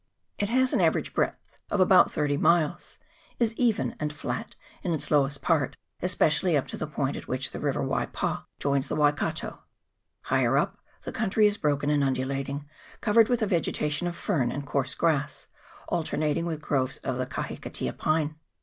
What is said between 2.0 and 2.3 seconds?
CHAP. XXIV.] WAIPA VALLEY.